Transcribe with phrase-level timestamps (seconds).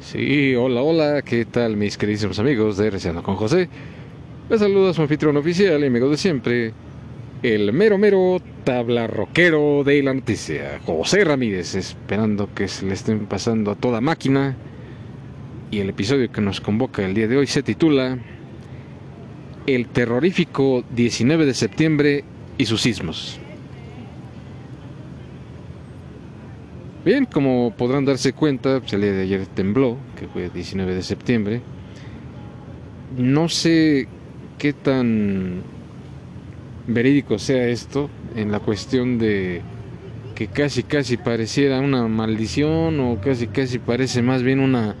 [0.00, 3.68] Sí, hola, hola, ¿qué tal mis queridísimos amigos de Reciendo con José?
[4.48, 6.72] Les saluda su anfitrión oficial y amigo de siempre,
[7.42, 13.26] el mero mero tabla rockero de la noticia, José Ramírez, esperando que se le estén
[13.26, 14.56] pasando a toda máquina.
[15.70, 18.18] Y el episodio que nos convoca el día de hoy se titula
[19.66, 22.24] El terrorífico 19 de septiembre
[22.56, 23.40] y sus sismos.
[27.08, 30.94] Bien, como podrán darse cuenta, pues, el día de ayer tembló, que fue el 19
[30.94, 31.62] de septiembre.
[33.16, 34.06] No sé
[34.58, 35.62] qué tan
[36.86, 39.62] verídico sea esto en la cuestión de
[40.34, 44.94] que casi casi pareciera una maldición o casi casi parece más bien una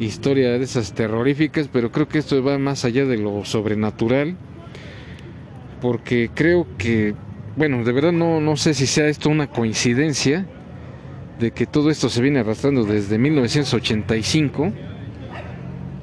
[0.00, 4.38] historia de esas terroríficas, pero creo que esto va más allá de lo sobrenatural,
[5.82, 7.14] porque creo que,
[7.58, 10.46] bueno, de verdad no, no sé si sea esto una coincidencia,
[11.42, 14.72] de que todo esto se viene arrastrando desde 1985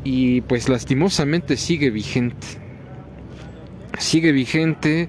[0.04, 2.46] y pues lastimosamente sigue vigente.
[3.98, 5.08] Sigue vigente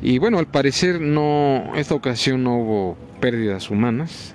[0.00, 4.34] y bueno, al parecer no esta ocasión no hubo pérdidas humanas,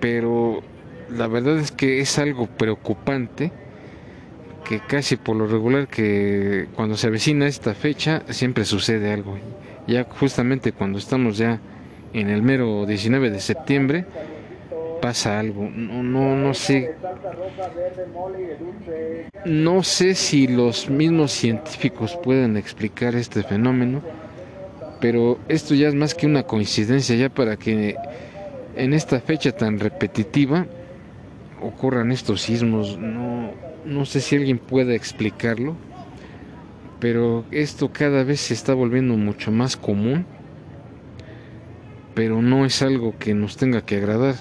[0.00, 0.64] pero
[1.16, 3.52] la verdad es que es algo preocupante
[4.64, 9.38] que casi por lo regular que cuando se avecina esta fecha siempre sucede algo.
[9.86, 11.60] Ya justamente cuando estamos ya
[12.12, 14.04] en el mero 19 de septiembre
[15.00, 15.68] pasa algo.
[15.74, 16.94] No, no, no sé.
[19.44, 24.02] No sé si los mismos científicos pueden explicar este fenómeno,
[25.00, 27.96] pero esto ya es más que una coincidencia ya para que
[28.76, 30.66] en esta fecha tan repetitiva
[31.62, 32.98] ocurran estos sismos.
[32.98, 33.52] No,
[33.84, 35.76] no sé si alguien puede explicarlo,
[36.98, 40.26] pero esto cada vez se está volviendo mucho más común
[42.20, 44.34] pero no es algo que nos tenga que agradar,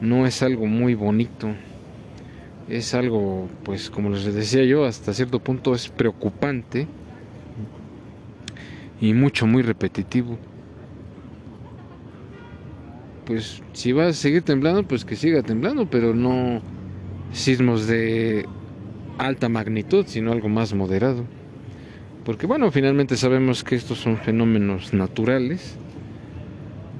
[0.00, 1.48] no es algo muy bonito.
[2.66, 6.86] Es algo, pues como les decía yo, hasta cierto punto es preocupante
[9.02, 10.38] y mucho, muy repetitivo.
[13.26, 16.62] Pues si va a seguir temblando, pues que siga temblando, pero no
[17.34, 18.46] sismos de
[19.18, 21.26] alta magnitud, sino algo más moderado.
[22.24, 25.76] Porque bueno, finalmente sabemos que estos son fenómenos naturales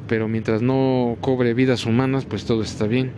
[0.08, 3.12] pero mientras no cobre vidas humanas, pues todo está bien.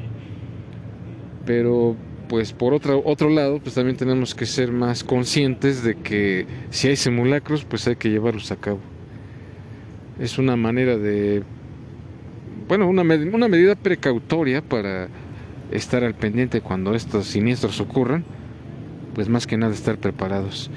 [1.44, 1.97] Pero
[2.28, 6.88] pues por otro, otro lado, pues también tenemos que ser más conscientes de que si
[6.88, 8.81] hay simulacros, pues hay que llevarlos a cabo.
[10.19, 11.43] Es una manera de,
[12.66, 15.09] bueno, una, una medida precautoria para
[15.71, 18.25] estar al pendiente cuando estos siniestros ocurran,
[19.15, 20.71] pues más que nada estar preparados.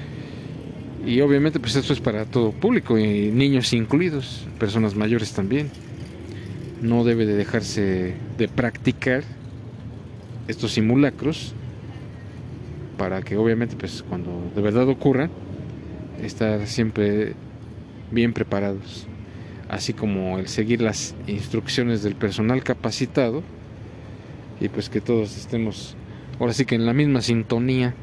[1.04, 5.70] Y obviamente pues esto es para todo público, y niños incluidos, personas mayores también
[6.82, 9.22] no debe de dejarse de practicar
[10.48, 11.54] estos simulacros
[12.98, 15.30] para que obviamente pues cuando de verdad ocurra
[16.20, 17.34] estar siempre
[18.10, 19.06] bien preparados.
[19.68, 23.42] Así como el seguir las instrucciones del personal capacitado
[24.60, 25.96] y pues que todos estemos
[26.38, 27.94] ahora sí que en la misma sintonía.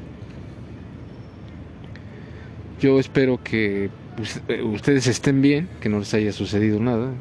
[2.79, 7.11] Yo espero que pues, eh, ustedes estén bien que no les haya sucedido nada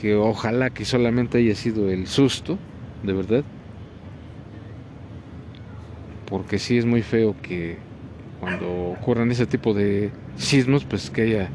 [0.00, 2.58] que ojalá que solamente haya sido el susto,
[3.02, 3.44] de verdad.
[6.24, 7.76] Porque sí es muy feo que
[8.40, 11.50] cuando ocurran ese tipo de sismos, pues que haya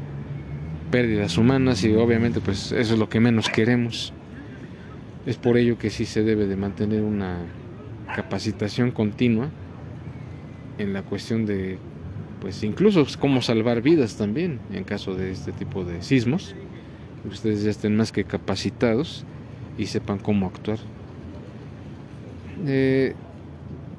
[0.92, 4.12] pérdidas humanas y obviamente pues eso es lo que menos queremos.
[5.26, 7.38] Es por ello que sí se debe de mantener una
[8.14, 9.50] capacitación continua
[10.78, 11.78] en la cuestión de
[12.40, 16.54] pues incluso cómo salvar vidas también en caso de este tipo de sismos
[17.28, 19.24] ustedes ya estén más que capacitados
[19.78, 20.78] y sepan cómo actuar.
[22.66, 23.14] Eh,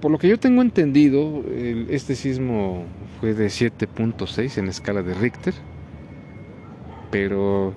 [0.02, 1.44] por lo que yo tengo entendido,
[1.90, 2.86] este sismo
[3.20, 5.54] fue de 7.6 en escala de Richter,
[7.10, 7.74] pero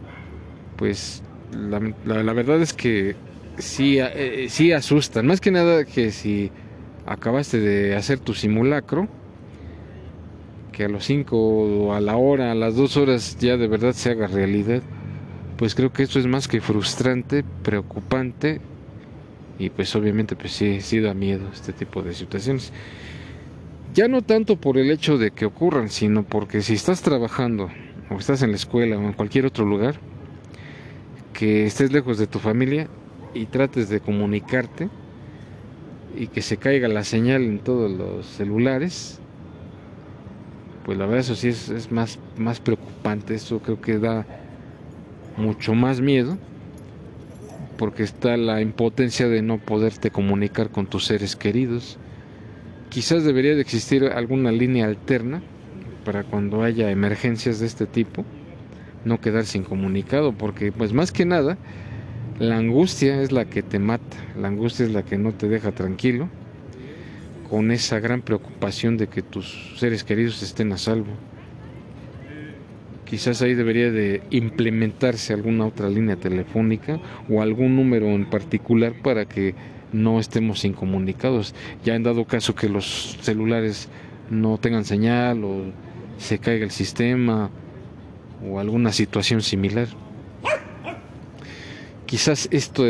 [0.77, 1.22] pues
[1.53, 3.17] la, verdad es que
[3.59, 6.50] sí, eh, sí asustan, más que nada que si
[7.06, 9.08] acabaste de hacer tu simulacro,
[10.73, 13.93] que a los 5 o a la hora, a las 2 horas ya de verdad
[13.93, 14.82] se haga realidad
[15.60, 18.62] pues creo que esto es más que frustrante, preocupante
[19.58, 22.72] y pues obviamente pues sí, sí da miedo este tipo de situaciones.
[23.92, 27.68] Ya no tanto por el hecho de que ocurran, sino porque si estás trabajando
[28.08, 29.96] o estás en la escuela o en cualquier otro lugar,
[31.34, 32.88] que estés lejos de tu familia
[33.34, 34.88] y trates de comunicarte
[36.16, 39.20] y que se caiga la señal en todos los celulares,
[40.86, 44.24] pues la verdad eso sí es, más, más preocupante, eso creo que da
[45.37, 46.38] mucho más miedo,
[47.77, 51.99] porque está la impotencia de no poderte comunicar con tus seres queridos.
[52.91, 55.43] Quizás debería de existir alguna línea alterna
[56.05, 58.25] para cuando haya emergencias de este tipo,
[59.05, 61.56] no quedar sin comunicado, porque pues más que nada,
[62.38, 65.73] la angustia es la que te mata, la angustia es la que no te deja
[65.73, 66.29] tranquilo,
[67.49, 71.12] con esa gran preocupación de que tus seres queridos estén a salvo.
[73.10, 79.24] Quizás ahí debería de implementarse alguna otra línea telefónica o algún número en particular para
[79.24, 79.56] que
[79.92, 81.52] no estemos incomunicados.
[81.84, 83.88] Ya en dado caso que los celulares
[84.30, 85.72] no tengan señal o
[86.18, 87.50] se caiga el sistema
[88.48, 89.88] o alguna situación similar.
[92.06, 92.84] Quizás esto,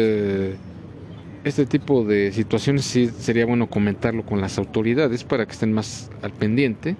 [1.44, 6.10] este tipo de situaciones sí sería bueno comentarlo con las autoridades para que estén más
[6.20, 6.96] al pendiente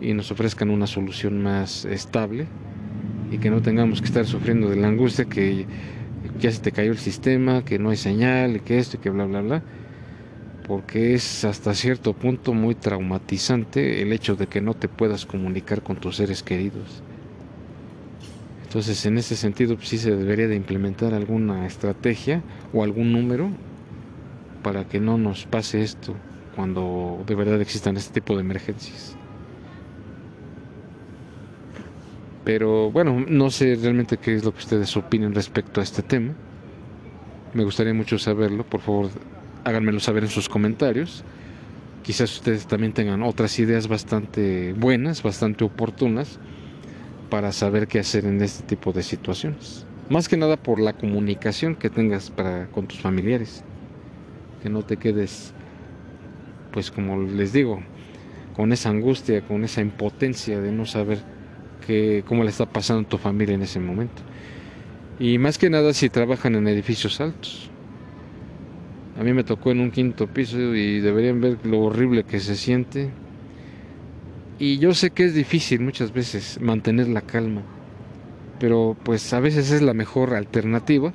[0.00, 2.46] y nos ofrezcan una solución más estable
[3.32, 5.66] y que no tengamos que estar sufriendo de la angustia que
[6.40, 9.24] ya se te cayó el sistema, que no hay señal que esto y que bla
[9.26, 9.62] bla bla
[10.68, 15.82] porque es hasta cierto punto muy traumatizante el hecho de que no te puedas comunicar
[15.82, 17.02] con tus seres queridos.
[18.64, 22.42] Entonces, en ese sentido, pues, sí se debería de implementar alguna estrategia
[22.74, 23.48] o algún número
[24.62, 26.14] para que no nos pase esto
[26.54, 29.17] cuando de verdad existan este tipo de emergencias.
[32.44, 36.34] Pero bueno, no sé realmente qué es lo que ustedes opinen respecto a este tema.
[37.54, 38.64] Me gustaría mucho saberlo.
[38.64, 39.10] Por favor,
[39.64, 41.24] háganmelo saber en sus comentarios.
[42.02, 46.38] Quizás ustedes también tengan otras ideas bastante buenas, bastante oportunas
[47.28, 49.84] para saber qué hacer en este tipo de situaciones.
[50.08, 53.62] Más que nada por la comunicación que tengas para con tus familiares.
[54.62, 55.52] Que no te quedes
[56.72, 57.80] pues como les digo,
[58.54, 61.18] con esa angustia, con esa impotencia de no saber
[62.26, 64.22] cómo le está pasando tu familia en ese momento.
[65.18, 67.70] Y más que nada si trabajan en edificios altos.
[69.18, 72.54] A mí me tocó en un quinto piso y deberían ver lo horrible que se
[72.54, 73.10] siente.
[74.60, 77.62] Y yo sé que es difícil muchas veces mantener la calma,
[78.60, 81.12] pero pues a veces es la mejor alternativa.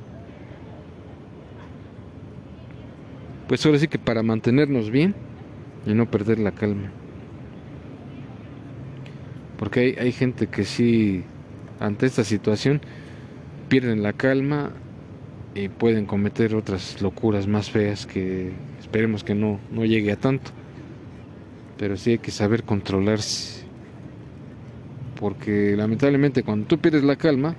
[3.48, 5.16] Pues ahora sí que para mantenernos bien
[5.86, 6.92] y no perder la calma.
[9.64, 11.24] Porque hay, hay gente que sí,
[11.80, 12.82] ante esta situación,
[13.70, 14.72] pierden la calma
[15.56, 18.52] y pueden cometer otras locuras más feas que
[18.82, 20.52] esperemos que no, no llegue a tanto.
[21.78, 23.64] Pero sí hay que saber controlarse.
[25.18, 27.56] Porque lamentablemente cuando tú pierdes la calma,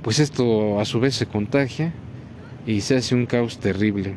[0.00, 1.92] pues esto a su vez se contagia
[2.66, 4.14] y se hace un caos terrible.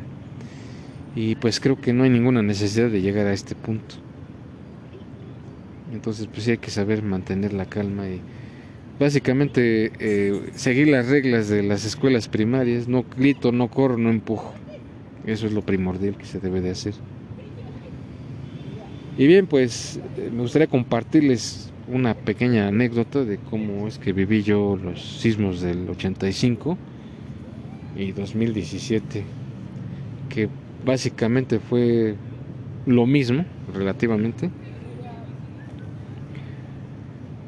[1.14, 3.96] Y pues creo que no hay ninguna necesidad de llegar a este punto.
[5.92, 8.20] Entonces pues sí hay que saber mantener la calma y
[8.98, 14.54] básicamente eh, seguir las reglas de las escuelas primarias, no grito, no corro, no empujo.
[15.26, 16.94] Eso es lo primordial que se debe de hacer.
[19.18, 24.42] Y bien, pues eh, me gustaría compartirles una pequeña anécdota de cómo es que viví
[24.42, 26.78] yo los sismos del 85
[27.96, 29.24] y 2017,
[30.30, 30.48] que
[30.86, 32.14] básicamente fue
[32.86, 33.44] lo mismo
[33.74, 34.50] relativamente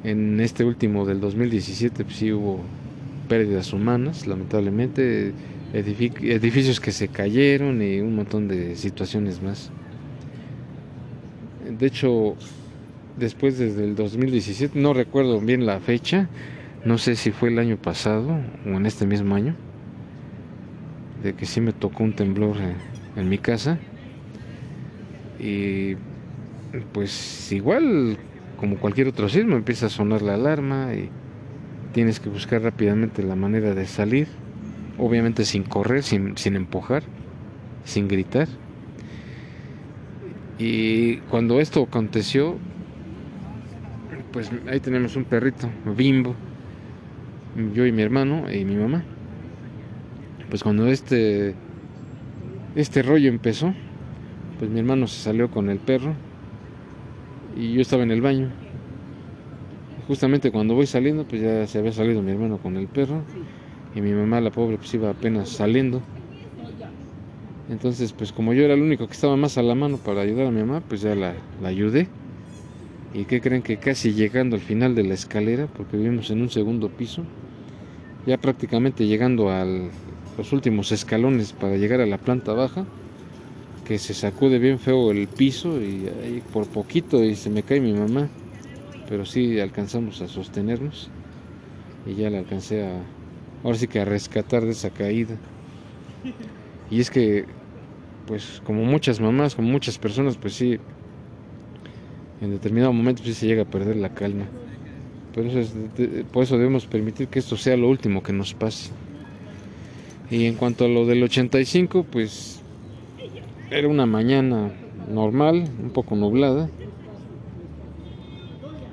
[0.04, 2.60] en este último del 2017 pues, sí hubo
[3.28, 5.32] pérdidas humanas, lamentablemente,
[5.72, 9.70] edificios que se cayeron y un montón de situaciones más.
[11.78, 12.36] De hecho,
[13.18, 16.28] después desde el 2017, no recuerdo bien la fecha,
[16.84, 18.28] no sé si fue el año pasado
[18.66, 19.56] o en este mismo año,
[21.22, 22.76] de que sí me tocó un temblor en,
[23.16, 23.78] en mi casa.
[25.40, 25.96] Y
[26.92, 28.18] pues igual
[28.56, 31.10] como cualquier otro sismo, empieza a sonar la alarma y
[31.92, 34.28] tienes que buscar rápidamente la manera de salir,
[34.98, 37.02] obviamente sin correr, sin, sin empujar,
[37.84, 38.48] sin gritar.
[40.58, 42.56] Y cuando esto aconteció,
[44.32, 46.34] pues ahí tenemos un perrito, bimbo,
[47.74, 49.04] yo y mi hermano y mi mamá.
[50.48, 51.54] Pues cuando este,
[52.74, 53.74] este rollo empezó,
[54.58, 56.14] pues mi hermano se salió con el perro
[57.56, 58.52] y yo estaba en el baño.
[60.06, 63.22] Justamente cuando voy saliendo, pues ya se había salido mi hermano con el perro
[63.94, 66.02] y mi mamá, la pobre, pues iba apenas saliendo.
[67.68, 70.46] Entonces, pues como yo era el único que estaba más a la mano para ayudar
[70.46, 71.34] a mi mamá, pues ya la,
[71.64, 72.08] ayudé.
[73.14, 76.50] ¿Y qué creen que casi llegando al final de la escalera, porque vivimos en un
[76.50, 77.24] segundo piso,
[78.26, 82.86] ya prácticamente llegando a los últimos escalones para llegar a la planta baja,
[83.84, 87.92] que se sacude bien feo el piso y por poquito y se me cae mi
[87.92, 88.28] mamá.
[89.08, 91.10] Pero sí alcanzamos a sostenernos
[92.06, 93.02] y ya la alcancé a,
[93.62, 95.36] ahora sí que a rescatar de esa caída.
[96.90, 97.44] Y es que,
[98.26, 100.78] pues como muchas mamás, como muchas personas, pues sí,
[102.40, 104.46] en determinado momento sí se llega a perder la calma.
[105.34, 105.76] Por eso,
[106.32, 108.90] por eso debemos permitir que esto sea lo último que nos pase.
[110.30, 112.62] Y en cuanto a lo del 85, pues
[113.74, 114.72] era una mañana
[115.10, 116.68] normal, un poco nublada.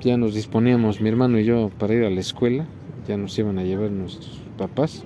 [0.00, 2.66] Ya nos disponíamos mi hermano y yo para ir a la escuela.
[3.06, 5.04] Ya nos iban a llevar nuestros papás.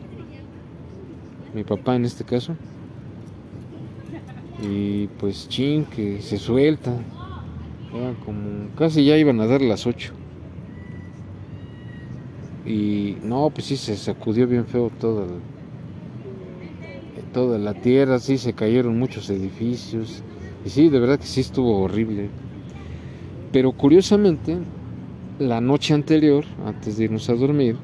[1.55, 2.57] Mi papá en este caso.
[4.63, 6.93] Y pues chin, que se suelta.
[7.95, 10.15] Era como casi ya iban a dar las 8.
[12.65, 15.56] Y no, pues sí, se sacudió bien feo todo
[17.37, 20.23] toda la tierra, sí, se cayeron muchos edificios.
[20.65, 22.31] Y sí, de verdad que sí estuvo horrible.
[23.53, 24.57] Pero curiosamente,
[25.39, 27.77] la noche anterior, antes de irnos a dormir,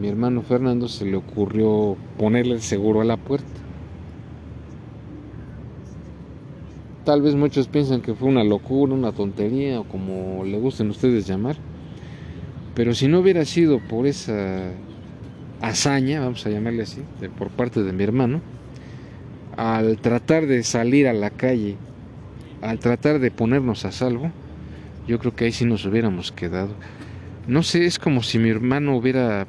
[0.00, 3.60] mi hermano Fernando se le ocurrió ponerle el seguro a la puerta.
[7.04, 11.26] Tal vez muchos piensan que fue una locura, una tontería o como le gusten ustedes
[11.26, 11.56] llamar.
[12.74, 14.72] Pero si no hubiera sido por esa
[15.60, 17.02] hazaña, vamos a llamarle así,
[17.38, 18.40] por parte de mi hermano,
[19.56, 21.76] al tratar de salir a la calle,
[22.62, 24.30] al tratar de ponernos a salvo,
[25.06, 26.70] yo creo que ahí sí nos hubiéramos quedado.
[27.46, 29.46] No sé, es como si mi hermano hubiera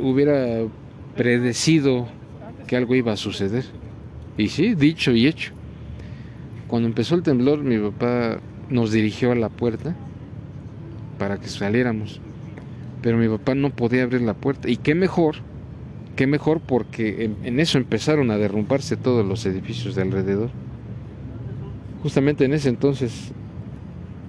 [0.00, 0.66] hubiera
[1.16, 2.08] predecido
[2.66, 3.64] que algo iba a suceder.
[4.36, 5.52] Y sí, dicho y hecho.
[6.68, 8.38] Cuando empezó el temblor, mi papá
[8.70, 9.94] nos dirigió a la puerta
[11.18, 12.20] para que saliéramos.
[13.02, 14.70] Pero mi papá no podía abrir la puerta.
[14.70, 15.36] Y qué mejor,
[16.16, 20.50] qué mejor porque en, eso empezaron a derrumbarse todos los edificios de alrededor.
[22.02, 23.32] Justamente en ese entonces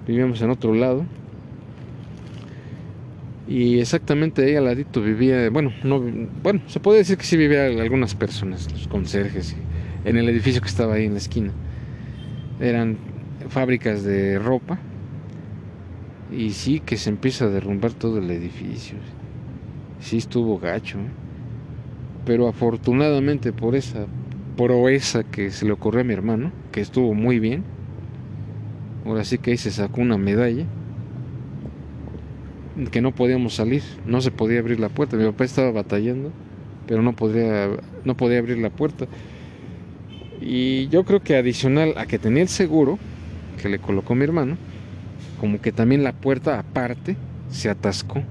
[0.07, 1.05] vivíamos en otro lado.
[3.47, 6.01] Y exactamente ahí al ladito vivía, bueno, no,
[6.41, 9.55] bueno, se puede decir que sí vivían algunas personas, los conserjes,
[10.05, 11.51] en el edificio que estaba ahí en la esquina.
[12.61, 12.97] Eran
[13.49, 14.79] fábricas de ropa
[16.35, 18.97] y sí que se empieza a derrumbar todo el edificio.
[19.99, 20.97] Sí estuvo gacho.
[20.99, 21.11] ¿eh?
[22.25, 24.05] Pero afortunadamente por esa
[24.57, 27.63] proeza que se le ocurrió a mi hermano, que estuvo muy bien.
[29.05, 30.65] Ahora sí que ahí se sacó una medalla.
[32.91, 35.15] Que no podíamos salir, no se podía abrir la puerta.
[35.15, 36.31] Mi papá estaba batallando,
[36.87, 37.69] pero no podía,
[38.03, 39.05] no podía abrir la puerta.
[40.41, 42.97] Y yo creo que adicional a que tenía el seguro
[43.61, 44.57] que le colocó mi hermano,
[45.39, 47.15] como que también la puerta aparte
[47.49, 48.21] se atascó.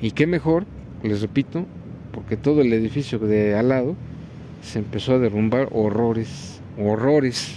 [0.00, 0.64] Y qué mejor,
[1.02, 1.66] les repito,
[2.12, 3.96] porque todo el edificio de al lado
[4.62, 7.56] se empezó a derrumbar horrores, horrores.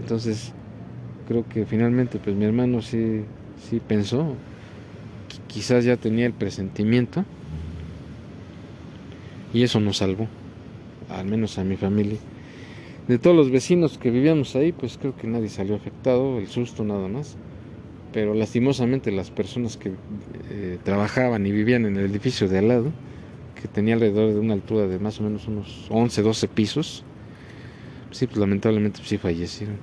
[0.00, 0.52] Entonces,
[1.28, 3.24] creo que finalmente pues mi hermano sí
[3.68, 4.34] sí pensó,
[5.46, 7.24] quizás ya tenía el presentimiento
[9.52, 10.28] y eso nos salvó,
[11.08, 12.18] al menos a mi familia
[13.10, 16.84] de todos los vecinos que vivíamos ahí, pues creo que nadie salió afectado, el susto
[16.84, 17.36] nada más.
[18.12, 19.90] Pero lastimosamente las personas que
[20.48, 22.92] eh, trabajaban y vivían en el edificio de al lado,
[23.60, 27.04] que tenía alrededor de una altura de más o menos unos 11, 12 pisos,
[28.12, 29.78] sí, pues lamentablemente sí fallecieron.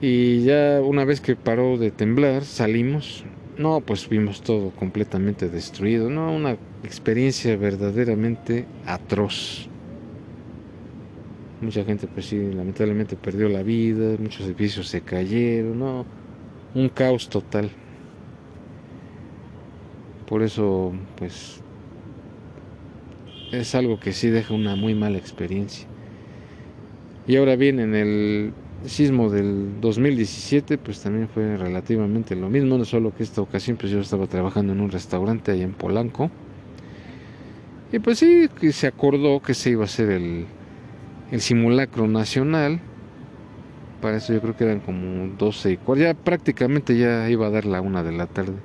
[0.00, 3.24] Y ya una vez que paró de temblar, salimos.
[3.58, 6.08] No, pues vimos todo completamente destruido.
[6.08, 9.69] No, una experiencia verdaderamente atroz.
[11.60, 16.06] Mucha gente, pues sí, lamentablemente perdió la vida, muchos edificios se cayeron, ¿no?
[16.74, 17.70] Un caos total.
[20.26, 21.60] Por eso, pues,
[23.52, 25.86] es algo que sí deja una muy mala experiencia.
[27.26, 28.52] Y ahora bien, en el
[28.86, 33.92] sismo del 2017, pues también fue relativamente lo mismo, no solo que esta ocasión, pues
[33.92, 36.30] yo estaba trabajando en un restaurante allá en Polanco.
[37.92, 40.46] Y pues sí, que se acordó que se iba a hacer el,
[41.30, 42.80] el simulacro nacional.
[44.00, 46.02] Para eso yo creo que eran como 12 y cuarto.
[46.02, 48.56] Ya prácticamente ya iba a dar la una de la tarde.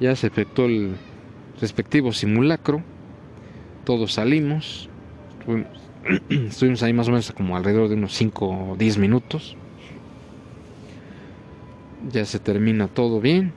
[0.00, 0.94] Ya se efectuó el
[1.60, 2.82] respectivo simulacro.
[3.84, 4.88] Todos salimos.
[6.30, 9.56] Estuvimos, ahí más o menos como alrededor de unos 5 o 10 minutos.
[12.12, 13.52] Ya se termina todo bien.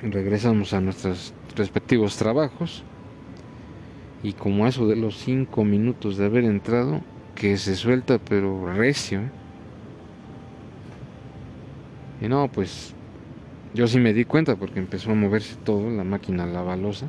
[0.00, 2.84] Regresamos a nuestros respectivos trabajos
[4.24, 7.02] y como eso de los cinco minutos de haber entrado,
[7.36, 9.20] que se suelta pero recio.
[9.20, 9.30] ¿eh?
[12.22, 12.94] Y no, pues
[13.74, 17.06] yo sí me di cuenta porque empezó a moverse todo, la máquina la balosa.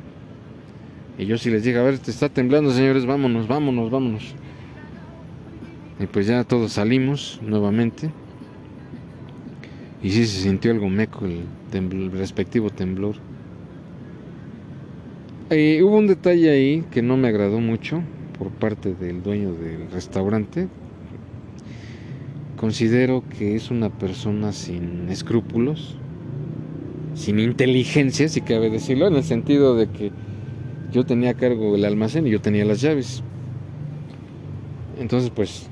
[1.18, 4.34] Y yo sí les dije, a ver, te está temblando señores, vámonos, vámonos, vámonos.
[5.98, 8.10] Y pues ya todos salimos nuevamente.
[10.02, 13.16] Y sí se sintió algo meco el, el respectivo temblor.
[15.48, 18.02] Eh, hubo un detalle ahí que no me agradó mucho
[18.36, 20.66] por parte del dueño del restaurante.
[22.56, 25.98] Considero que es una persona sin escrúpulos,
[27.14, 30.10] sin inteligencia, si cabe decirlo, en el sentido de que
[30.90, 33.22] yo tenía cargo el almacén y yo tenía las llaves.
[34.98, 35.68] Entonces, pues,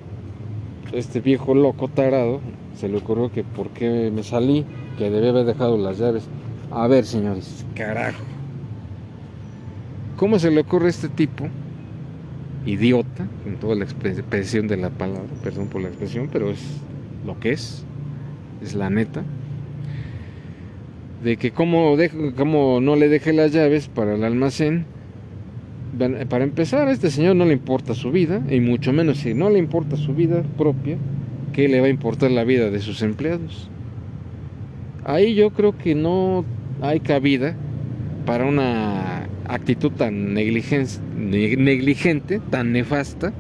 [0.93, 2.41] este viejo loco tarado
[2.77, 4.65] se le ocurrió que por qué me salí,
[4.97, 6.29] que debía haber dejado las llaves.
[6.71, 8.34] A ver, señores, carajo.
[10.25, 11.49] ¿Cómo se le ocurre a este tipo?
[12.65, 16.61] Idiota, en toda la expresión de la palabra, perdón por la expresión, pero es
[17.27, 17.85] lo que es,
[18.63, 19.23] es la neta.
[21.23, 21.95] De que como,
[22.39, 24.87] como no le dejé las llaves para el almacén,
[26.31, 29.51] para empezar, a este señor no le importa su vida, y mucho menos si no
[29.51, 30.97] le importa su vida propia,
[31.53, 33.69] ¿qué le va a importar la vida de sus empleados?
[35.05, 36.47] Ahí yo creo que no
[36.81, 37.55] hay cabida
[38.25, 39.14] para una
[39.47, 41.01] actitud tan negligente,
[42.51, 43.33] tan nefasta,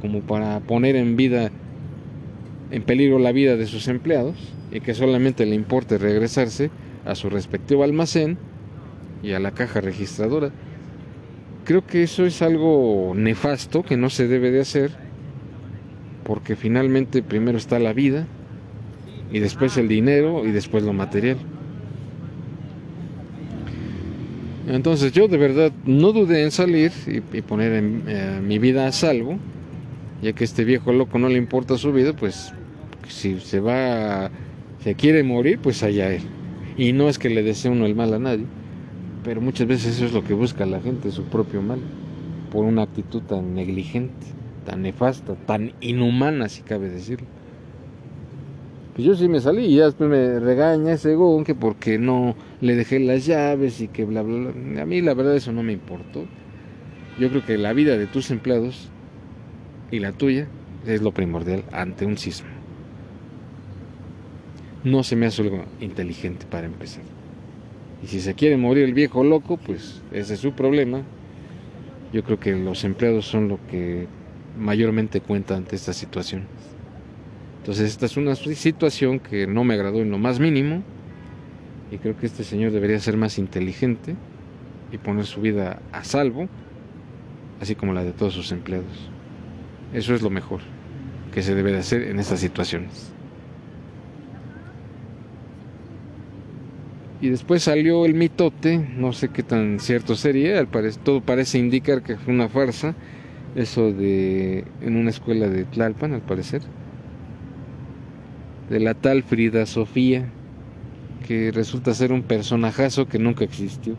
[0.00, 1.50] como para poner en vida,
[2.70, 4.36] en peligro la vida de sus empleados,
[4.70, 6.70] y que solamente le importe regresarse
[7.04, 8.38] a su respectivo almacén
[9.22, 10.50] y a la caja registradora.
[11.64, 15.04] Creo que eso es algo nefasto que no se debe de hacer
[16.24, 18.26] porque finalmente primero está la vida
[19.30, 21.36] y después el dinero y después lo material.
[24.66, 27.72] Entonces yo de verdad no dudé en salir y, poner
[28.06, 29.38] eh, mi vida a salvo,
[30.22, 32.52] ya que este viejo loco no le importa su vida, pues
[33.08, 34.30] si se va,
[34.82, 36.22] se quiere morir, pues allá él.
[36.78, 38.46] Y no es que le desee uno el mal a nadie,
[39.22, 41.80] pero muchas veces eso es lo que busca la gente, su propio mal,
[42.50, 44.26] por una actitud tan negligente,
[44.64, 47.26] tan nefasta, tan inhumana, si cabe decirlo.
[48.94, 52.76] Pues yo sí me salí y ya después me regaña según que porque no le
[52.76, 54.82] dejé las llaves y que bla, bla, bla.
[54.82, 56.24] A mí la verdad eso no me importó.
[57.18, 58.90] Yo creo que la vida de tus empleados
[59.90, 60.46] y la tuya
[60.86, 62.48] es lo primordial ante un sismo.
[64.84, 67.02] No se me hace algo inteligente para empezar.
[68.00, 71.02] Y si se quiere morir el viejo loco, pues ese es su problema.
[72.12, 74.06] Yo creo que los empleados son lo que
[74.56, 76.42] mayormente cuenta ante esta situación.
[77.64, 80.82] Entonces esta es una situación que no me agradó en lo más mínimo
[81.90, 84.16] y creo que este señor debería ser más inteligente
[84.92, 86.46] y poner su vida a salvo,
[87.62, 89.08] así como la de todos sus empleados.
[89.94, 90.60] Eso es lo mejor
[91.32, 93.14] que se debe de hacer en estas situaciones.
[97.22, 100.62] Y después salió el mitote, no sé qué tan cierto sería,
[101.02, 102.94] todo parece indicar que fue una farsa,
[103.56, 106.60] eso de en una escuela de Tlalpan, al parecer,
[108.68, 110.30] de la tal Frida Sofía,
[111.26, 113.96] que resulta ser un personajazo que nunca existió.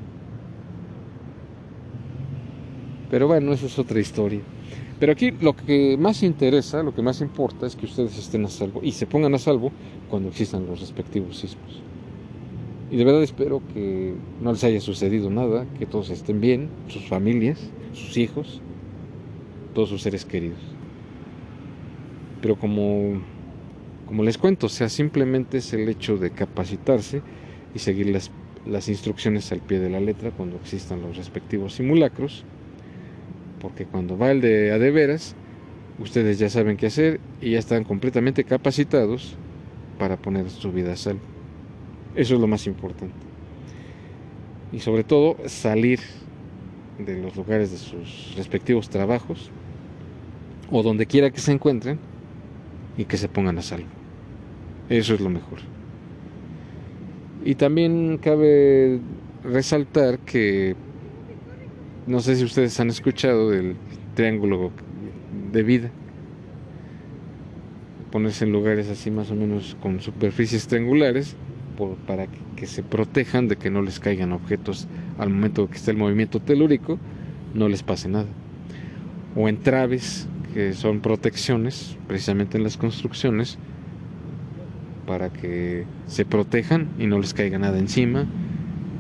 [3.10, 4.42] Pero bueno, esa es otra historia.
[5.00, 8.50] Pero aquí lo que más interesa, lo que más importa es que ustedes estén a
[8.50, 9.72] salvo y se pongan a salvo
[10.10, 11.82] cuando existan los respectivos sismos.
[12.92, 17.08] Y de verdad espero que no les haya sucedido nada, que todos estén bien, sus
[17.08, 17.60] familias,
[17.94, 18.62] sus hijos,
[19.74, 20.60] todos sus seres queridos.
[22.42, 23.22] Pero como,
[24.06, 27.22] como les cuento, o sea, simplemente es el hecho de capacitarse
[27.74, 28.32] y seguir las,
[28.66, 32.44] las instrucciones al pie de la letra cuando existan los respectivos simulacros,
[33.60, 35.36] porque cuando va el de a de veras,
[36.00, 39.36] ustedes ya saben qué hacer y ya están completamente capacitados
[39.98, 41.22] para poner su vida a salvo.
[42.16, 43.16] Eso es lo más importante.
[44.72, 46.00] Y sobre todo salir
[47.00, 49.52] de los lugares de sus respectivos trabajos
[50.72, 52.00] o donde quiera que se encuentren
[52.98, 53.95] y que se pongan a salvo.
[54.90, 55.60] Eso es lo mejor.
[57.44, 59.00] Y también cabe
[59.44, 60.76] resaltar que
[62.08, 63.76] no sé si ustedes han escuchado del
[64.14, 64.72] triángulo
[65.52, 65.92] de vida.
[68.12, 71.36] Ponerse en lugares así más o menos con superficies triangulares
[72.08, 75.98] para que, se protejan de que no les caigan objetos al momento que esté el
[75.98, 76.98] movimiento telúrico,
[77.54, 78.28] no les pase nada.
[79.36, 83.58] O en traves, que son protecciones, precisamente en las construcciones,
[85.06, 88.26] para que se protejan y no les caiga nada encima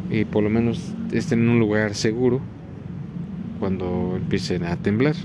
[0.10, 2.39] y por lo menos estén en un lugar seguro
[3.60, 5.15] cuando empiecen a temblar.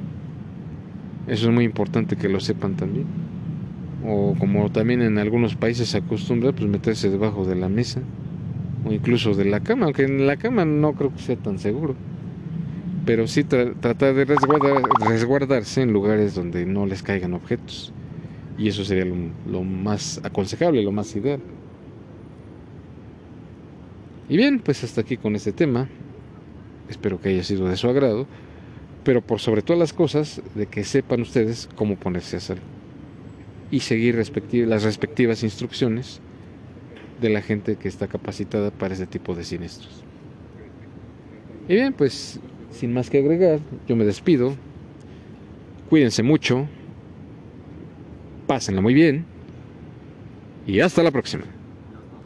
[1.27, 3.07] Eso es muy importante que lo sepan también
[4.07, 8.01] o como también en algunos países se acostumbra, pues meterse debajo de la mesa
[8.85, 11.95] o incluso de la cama, aunque en la cama no creo que sea tan seguro.
[13.05, 14.25] Pero sí tratar de
[15.07, 17.93] resguardarse en lugares donde no les caigan objetos.
[18.61, 19.11] Y eso sería
[19.51, 21.41] lo, más aconsejable, lo más ideal.
[24.29, 25.89] Y bien, pues hasta aquí con este tema.
[26.91, 28.27] espero que haya sido de su agrado,
[29.03, 32.65] pero por sobre todas las cosas, de que sepan ustedes cómo ponerse a hacerlo
[33.71, 36.21] y seguir las respectivas instrucciones
[37.19, 40.05] de la gente que está capacitada para ese tipo de siniestros.
[41.67, 42.41] Y bien, pues
[42.73, 44.55] sin más que agregar, yo me despido.
[45.89, 46.69] Cuídense mucho.
[48.51, 49.25] Pásenla muy bien.
[50.67, 51.45] Y hasta la próxima.